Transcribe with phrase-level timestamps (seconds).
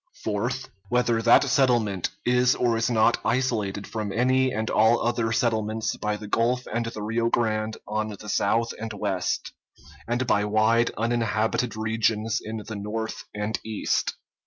[0.23, 0.67] Fourth.
[0.89, 6.17] Whether that settlement is or is not isolated from any and all other settlements by
[6.17, 9.53] the Gulf and the Rio Grande on the south and west,
[10.07, 14.15] and by wide uninhabited regions in the north and east.